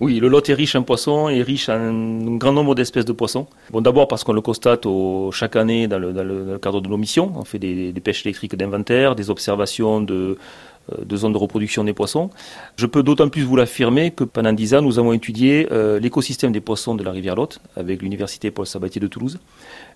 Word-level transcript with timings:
Oui, 0.00 0.18
le 0.18 0.26
Lot 0.26 0.48
est 0.48 0.54
riche 0.54 0.74
en 0.74 0.82
poissons 0.82 1.28
et 1.28 1.40
riche 1.40 1.68
en 1.68 1.74
un 1.74 2.36
grand 2.36 2.50
nombre 2.50 2.74
d'espèces 2.74 3.04
de 3.04 3.12
poissons. 3.12 3.46
Bon, 3.70 3.80
d'abord 3.80 4.08
parce 4.08 4.24
qu'on 4.24 4.32
le 4.32 4.40
constate 4.40 4.88
chaque 5.30 5.54
année 5.54 5.86
dans 5.86 6.00
le, 6.00 6.58
cadre 6.58 6.80
de 6.80 6.88
nos 6.88 6.96
missions. 6.96 7.30
On 7.36 7.44
fait 7.44 7.60
des, 7.60 7.92
pêches 8.02 8.26
électriques 8.26 8.56
d'inventaire, 8.56 9.14
des 9.14 9.30
observations 9.30 10.00
de, 10.00 10.36
euh, 10.92 11.04
de 11.04 11.16
zones 11.16 11.32
de 11.32 11.38
reproduction 11.38 11.84
des 11.84 11.92
poissons. 11.92 12.30
Je 12.74 12.86
peux 12.86 13.04
d'autant 13.04 13.28
plus 13.28 13.42
vous 13.42 13.54
l'affirmer 13.54 14.10
que 14.10 14.24
pendant 14.24 14.52
dix 14.52 14.74
ans, 14.74 14.82
nous 14.82 14.98
avons 14.98 15.12
étudié 15.12 15.68
euh, 15.70 16.00
l'écosystème 16.00 16.50
des 16.50 16.60
poissons 16.60 16.96
de 16.96 17.04
la 17.04 17.12
rivière 17.12 17.36
Lot 17.36 17.60
avec 17.76 18.02
l'université 18.02 18.50
Paul 18.50 18.66
Sabatier 18.66 19.00
de 19.00 19.06
Toulouse, 19.06 19.38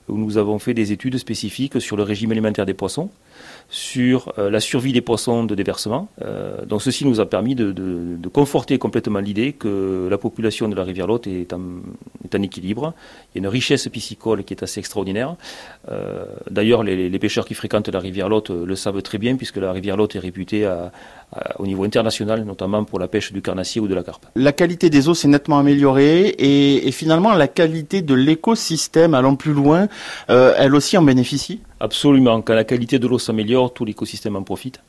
où 0.09 0.17
nous 0.17 0.39
avons 0.39 0.61
fait 0.61 0.75
des 0.75 0.93
études 0.93 1.19
spécifiques 1.19 1.81
sur 1.81 1.97
le 1.97 2.05
régime 2.05 2.31
alimentaire 2.31 2.67
des 2.67 2.73
poissons, 2.73 3.11
sur 3.71 4.33
euh, 4.39 4.51
la 4.51 4.61
survie 4.61 4.93
des 4.93 5.03
poissons 5.03 5.45
de 5.45 5.55
déversement. 5.55 6.09
Euh, 6.23 6.65
donc 6.65 6.83
ceci 6.83 7.05
nous 7.05 7.21
a 7.21 7.27
permis 7.27 7.55
de, 7.55 7.75
conforter 8.33 8.79
complètement 8.79 9.21
l'idée 9.21 9.53
que 9.53 10.09
la 10.11 10.19
population 10.19 10.69
de 10.69 10.75
la 10.75 10.85
rivière 10.85 11.07
Lot 11.07 11.27
est 11.27 11.53
en, 11.53 12.43
équilibre. 12.43 12.95
Il 13.35 13.39
y 13.39 13.45
a 13.45 13.47
une 13.47 13.53
richesse 13.53 13.89
piscicole 13.89 14.45
qui 14.45 14.55
est 14.55 14.63
assez 14.63 14.81
extraordinaire. 14.81 15.37
Euh, 15.91 16.25
d'ailleurs, 16.51 16.83
les, 16.83 17.19
pêcheurs 17.19 17.47
qui 17.47 17.55
fréquentent 17.55 17.89
la 17.89 17.99
rivière 17.99 18.29
Lot 18.29 18.51
le 18.51 18.77
savent 18.77 19.03
très 19.03 19.19
bien, 19.19 19.37
puisque 19.37 19.57
la 19.57 19.73
rivière 19.73 19.97
Lot 19.97 20.15
est 20.15 20.21
réputée 20.21 20.71
au 21.59 21.67
niveau 21.67 21.85
international, 21.85 22.45
notamment 22.45 22.85
pour 22.85 23.01
la 23.01 23.09
pêche 23.09 23.33
du 23.33 23.43
carnassier 23.43 23.81
ou 23.81 23.89
de 23.89 23.95
la 23.95 24.03
carpe. 24.05 24.27
La 24.37 24.53
qualité 24.53 24.89
des 24.89 25.09
eaux 25.09 25.15
s'est 25.15 25.29
nettement 25.29 25.59
améliorée 25.59 26.35
et, 26.39 26.93
finalement 26.93 27.35
la 27.35 27.49
qualité 27.49 28.03
de 28.03 28.15
l'écosystème, 28.15 29.15
allant 29.15 29.35
plus 29.35 29.53
loin, 29.53 29.89
elle 30.29 30.75
aussi 30.75 30.97
en 30.97 31.03
bénéficie? 31.03 31.61
Absolument. 31.81 32.43
Quand 32.43 32.55
la 32.55 32.65
qualité 32.65 32.99
de 32.99 33.07
l'eau 33.07 33.19
s'améliore, 33.19 33.73
tout 33.73 33.85
l'écosystème 33.85 34.35
en 34.35 34.43
profite. 34.43 34.81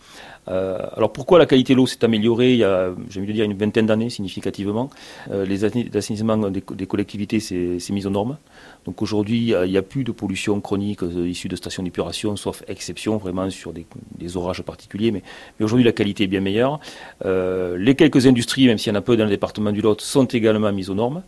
Euh, 0.47 0.79
alors 0.95 1.13
pourquoi 1.13 1.37
la 1.37 1.45
qualité 1.45 1.73
de 1.73 1.77
l'eau 1.77 1.85
s'est 1.85 2.03
améliorée 2.03 2.53
il 2.53 2.59
y 2.59 2.63
a, 2.63 2.89
j'ai 3.09 3.19
envie 3.19 3.27
de 3.27 3.33
dire, 3.33 3.45
une 3.45 3.55
vingtaine 3.55 3.85
d'années 3.85 4.09
significativement? 4.09 4.89
Euh, 5.29 5.45
Les 5.45 5.65
assainissement 5.95 6.37
des, 6.49 6.87
collectivités 6.87 7.39
s'est 7.39 7.79
mis 7.91 8.05
aux 8.07 8.09
normes. 8.09 8.37
Donc 8.85 9.03
aujourd'hui, 9.03 9.53
il 9.63 9.69
n'y 9.69 9.77
a, 9.77 9.81
plus 9.83 10.03
de 10.03 10.11
pollution 10.11 10.59
chronique 10.61 11.03
euh, 11.03 11.27
issue 11.27 11.47
de 11.47 11.55
stations 11.55 11.83
d'épuration, 11.83 12.35
sauf 12.35 12.63
exception 12.67 13.17
vraiment 13.17 13.49
sur 13.51 13.71
des, 13.71 14.37
orages 14.37 14.63
particuliers. 14.63 15.11
Mais, 15.11 15.21
mais 15.59 15.65
aujourd'hui, 15.65 15.85
la 15.85 15.91
qualité 15.91 16.23
est 16.23 16.27
bien 16.27 16.41
meilleure. 16.41 16.79
les 17.23 17.95
quelques 17.95 18.25
industries, 18.25 18.65
même 18.65 18.79
s'il 18.79 18.91
y 18.91 18.95
en 18.95 18.99
a 18.99 19.01
peu 19.01 19.15
dans 19.15 19.25
le 19.25 19.29
département 19.29 19.71
du 19.71 19.81
Lot, 19.81 20.01
sont 20.01 20.25
également 20.25 20.71
mises 20.71 20.89
aux 20.89 20.95
normes. 20.95 21.21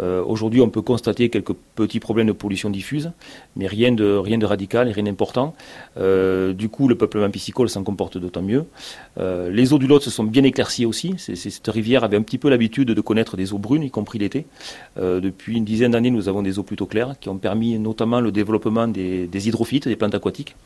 Euh, 0.00 0.22
aujourd'hui, 0.24 0.60
on 0.60 0.70
peut 0.70 0.82
constater 0.82 1.28
quelques 1.28 1.54
petits 1.74 2.00
problèmes 2.00 2.26
de 2.26 2.32
pollution 2.32 2.70
diffuse, 2.70 3.12
mais 3.56 3.66
rien 3.66 3.92
de, 3.92 4.04
rien 4.04 4.38
de 4.38 4.46
radical 4.46 4.88
et 4.88 4.92
rien 4.92 5.04
d'important. 5.04 5.54
Euh, 5.98 6.52
du 6.52 6.68
coup, 6.68 6.88
le 6.88 6.96
peuplement 6.96 7.30
piscicole 7.30 7.68
s'en 7.68 7.84
comporte 7.84 8.18
d'autant 8.18 8.42
mieux. 8.42 8.64
Euh, 9.18 9.50
les 9.50 9.72
eaux 9.72 9.78
du 9.78 9.86
Lot 9.86 10.00
se 10.00 10.10
sont 10.10 10.24
bien 10.24 10.44
éclaircies 10.44 10.86
aussi. 10.86 11.14
cette 11.18 11.68
rivière 11.68 12.04
avait 12.04 12.16
un 12.16 12.22
petit 12.22 12.38
peu 12.38 12.48
l'habitude 12.48 12.88
de 12.88 13.00
connaître 13.00 13.36
des 13.36 13.52
eaux 13.52 13.58
brunes, 13.58 13.82
y 13.82 13.90
compris 13.90 14.18
l'été. 14.18 14.46
depuis 14.96 15.56
une 15.56 15.64
dizaine 15.64 15.92
d'années, 15.92 16.10
nous 16.10 16.28
avons 16.28 16.42
des 16.42 16.58
eaux 16.58 16.62
plutôt 16.62 16.86
claires 16.86 17.14
qui 17.20 17.28
ont 17.28 17.38
permis 17.38 17.78
notamment 17.78 18.20
le 18.20 18.32
développement 18.32 18.88
des, 18.88 19.26
des 19.26 19.48
hydrophytes, 19.48 19.88
des 19.88 19.96
plantes 19.96 20.14
aquatiques, 20.14 20.56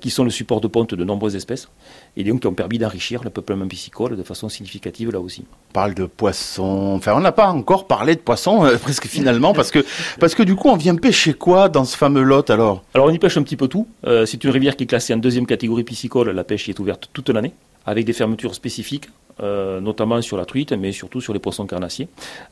qui 0.00 0.10
sont 0.10 0.24
le 0.24 0.30
support 0.30 0.60
de 0.60 0.68
ponte 0.68 0.94
de 0.94 1.04
nombreuses 1.04 1.36
espèces, 1.36 1.68
et 2.16 2.24
donc 2.24 2.40
qui 2.40 2.46
ont 2.46 2.54
permis 2.54 2.78
d'enrichir 2.78 3.24
le 3.24 3.30
peuplement 3.30 3.66
piscicole 3.66 4.16
de 4.16 4.22
façon 4.22 4.48
significative 4.48 5.10
là 5.10 5.20
aussi. 5.20 5.44
On 5.70 5.72
parle 5.72 5.94
de 5.94 6.04
poissons, 6.04 6.94
enfin 6.96 7.14
on 7.14 7.20
n'a 7.20 7.32
pas 7.32 7.48
encore 7.48 7.86
parlé 7.86 8.14
de 8.14 8.20
poissons 8.20 8.49
euh, 8.64 8.76
presque 8.76 9.06
finalement, 9.06 9.52
parce 9.52 9.70
que, 9.70 9.84
parce 10.18 10.34
que 10.34 10.42
du 10.42 10.56
coup, 10.56 10.68
on 10.68 10.76
vient 10.76 10.96
pêcher 10.96 11.34
quoi 11.34 11.68
dans 11.68 11.84
ce 11.84 11.96
fameux 11.96 12.22
lot 12.22 12.48
alors? 12.50 12.82
Alors 12.94 13.08
on 13.08 13.10
y 13.10 13.18
pêche 13.18 13.36
un 13.36 13.42
petit 13.42 13.56
peu 13.56 13.68
tout. 13.68 13.86
Euh, 14.06 14.26
c'est 14.26 14.42
une 14.42 14.50
rivière 14.50 14.76
qui 14.76 14.84
est 14.84 14.86
classée 14.86 15.14
en 15.14 15.18
deuxième 15.18 15.46
catégorie 15.46 15.84
piscicole. 15.84 16.30
La 16.30 16.44
pêche 16.44 16.68
y 16.68 16.70
est 16.70 16.78
ouverte 16.80 17.10
toute 17.12 17.30
l'année, 17.30 17.52
avec 17.86 18.04
des 18.04 18.12
fermetures 18.12 18.54
spécifiques. 18.54 19.08
Euh, 19.42 19.80
notamment 19.80 20.20
sur 20.20 20.36
la 20.36 20.44
truite, 20.44 20.72
mais 20.72 20.92
surtout 20.92 21.22
sur 21.22 21.32
les 21.32 21.38
poissons 21.38 21.66
carnassiers. 21.66 22.08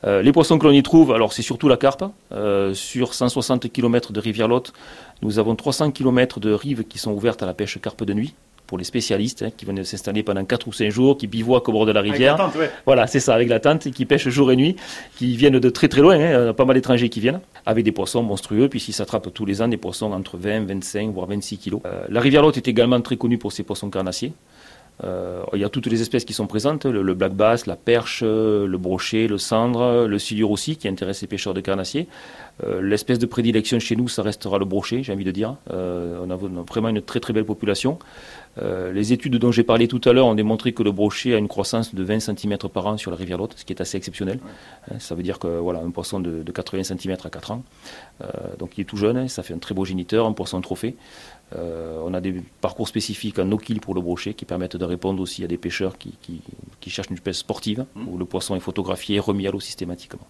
les 0.06 0.32
poissons 0.32 0.58
que 0.58 0.66
l'on 0.66 0.72
y 0.72 0.82
trouve, 0.82 1.12
alors 1.12 1.34
c'est 1.34 1.42
surtout 1.42 1.68
la 1.68 1.76
carpe. 1.76 2.02
sur 2.72 3.12
160 3.12 3.70
km 3.70 4.10
de 4.10 4.20
rivière 4.20 4.48
Lot, 4.48 4.72
nous 5.20 5.38
avons 5.38 5.54
300 5.54 5.90
km 5.90 6.40
de 6.40 6.50
rives 6.50 6.84
qui 6.84 6.98
sont 6.98 7.12
ouvertes 7.12 7.42
à 7.42 7.46
la 7.46 7.52
pêche 7.52 7.78
carpe 7.78 8.04
de 8.04 8.14
nuit 8.14 8.34
pour 8.68 8.78
les 8.78 8.84
spécialistes 8.84 9.42
hein, 9.42 9.50
qui 9.56 9.64
viennent 9.64 9.82
s'installer 9.82 10.22
pendant 10.22 10.44
4 10.44 10.68
ou 10.68 10.72
5 10.72 10.90
jours, 10.90 11.16
qui 11.16 11.26
bivouaquent 11.26 11.68
au 11.70 11.72
bord 11.72 11.86
de 11.86 11.92
la 11.92 12.02
rivière. 12.02 12.36
Voilà, 12.84 13.06
c'est 13.06 13.18
ça, 13.18 13.34
avec 13.34 13.48
la 13.48 13.58
tente, 13.58 13.86
et 13.86 13.90
qui 13.90 14.04
pêchent 14.04 14.28
jour 14.28 14.52
et 14.52 14.56
nuit, 14.56 14.76
qui 15.16 15.36
viennent 15.36 15.58
de 15.58 15.70
très 15.70 15.88
très 15.88 16.02
loin, 16.02 16.20
hein, 16.20 16.52
pas 16.52 16.66
mal 16.66 16.76
d'étrangers 16.76 17.08
qui 17.08 17.18
viennent, 17.18 17.40
avec 17.66 17.82
des 17.82 17.92
poissons 17.92 18.22
monstrueux, 18.22 18.68
puisqu'ils 18.68 18.92
s'attrapent 18.92 19.32
tous 19.32 19.46
les 19.46 19.62
ans 19.62 19.68
des 19.68 19.78
poissons 19.78 20.12
entre 20.12 20.36
20, 20.36 20.66
25, 20.66 21.10
voire 21.12 21.26
26 21.26 21.56
kilos. 21.56 21.80
Euh, 21.86 22.04
la 22.10 22.20
rivière 22.20 22.42
Lot 22.42 22.56
est 22.58 22.68
également 22.68 23.00
très 23.00 23.16
connue 23.16 23.38
pour 23.38 23.52
ses 23.52 23.62
poissons 23.62 23.88
carnassiers. 23.88 24.32
Euh, 25.04 25.42
il 25.54 25.60
y 25.60 25.64
a 25.64 25.68
toutes 25.68 25.86
les 25.86 26.02
espèces 26.02 26.24
qui 26.24 26.32
sont 26.32 26.48
présentes, 26.48 26.84
le, 26.84 27.14
black 27.14 27.32
bass, 27.32 27.66
la 27.66 27.76
perche, 27.76 28.22
le 28.22 28.76
brochet, 28.76 29.28
le 29.28 29.38
cendre, 29.38 30.06
le 30.06 30.18
silure 30.18 30.50
aussi, 30.50 30.76
qui 30.76 30.88
intéresse 30.88 31.22
les 31.22 31.28
pêcheurs 31.28 31.54
de 31.54 31.60
carnassiers. 31.60 32.08
Euh, 32.64 32.82
l'espèce 32.82 33.18
de 33.18 33.26
prédilection 33.26 33.78
chez 33.78 33.94
nous, 33.94 34.08
ça 34.08 34.22
restera 34.22 34.58
le 34.58 34.64
brochet, 34.64 35.02
j'ai 35.02 35.12
envie 35.12 35.24
de 35.24 35.30
dire. 35.30 35.56
Euh, 35.72 36.18
on, 36.24 36.30
a, 36.30 36.64
vraiment 36.64 36.88
une 36.88 37.00
très 37.00 37.20
très 37.20 37.32
belle 37.32 37.44
population. 37.44 37.98
Les 38.92 39.12
études 39.12 39.36
dont 39.36 39.52
j'ai 39.52 39.62
parlé 39.62 39.88
tout 39.88 40.00
à 40.04 40.12
l'heure 40.12 40.26
ont 40.26 40.34
démontré 40.34 40.72
que 40.72 40.82
le 40.82 40.92
brochet 40.92 41.34
a 41.34 41.38
une 41.38 41.48
croissance 41.48 41.94
de 41.94 42.02
20 42.02 42.20
cm 42.20 42.56
par 42.72 42.86
an 42.86 42.96
sur 42.96 43.10
la 43.10 43.16
rivière 43.16 43.38
Lot, 43.38 43.54
ce 43.56 43.64
qui 43.64 43.72
est 43.72 43.80
assez 43.80 43.96
exceptionnel. 43.96 44.40
ça 44.98 45.14
veut 45.14 45.22
dire 45.22 45.38
que 45.38 45.46
voilà, 45.46 45.80
un 45.80 45.90
poisson 45.90 46.20
de, 46.20 46.42
80 46.50 46.84
cm 46.84 47.16
à 47.24 47.30
4 47.30 47.50
ans, 47.52 47.62
donc 48.58 48.76
il 48.76 48.82
est 48.82 48.84
tout 48.84 48.96
jeune, 48.96 49.28
ça 49.28 49.42
fait 49.42 49.54
un 49.54 49.58
très 49.58 49.74
beau 49.74 49.84
géniteur, 49.84 50.26
un 50.26 50.32
poisson 50.32 50.60
trophée. 50.60 50.96
on 51.54 52.12
a 52.14 52.20
des 52.20 52.42
parcours 52.60 52.88
spécifiques 52.88 53.38
en 53.38 53.44
no-kill 53.44 53.80
pour 53.80 53.94
le 53.94 54.00
brochet 54.00 54.34
qui 54.34 54.44
permettent 54.44 54.76
de 54.76 54.84
répondre 54.84 55.22
aussi 55.22 55.44
à 55.44 55.46
des 55.46 55.58
pêcheurs 55.58 55.96
qui, 55.98 56.40
cherchent 56.86 57.10
une 57.10 57.16
espèce 57.16 57.38
sportive, 57.38 57.84
mmh. 57.94 58.08
où 58.08 58.18
le 58.18 58.24
poisson 58.24 58.56
est 58.56 58.60
photographié 58.60 59.16
et 59.16 59.20
remis 59.20 59.46
à 59.46 59.50
l'eau 59.50 59.60
systématiquement. 59.60 60.26